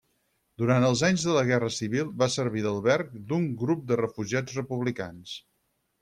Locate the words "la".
1.33-1.41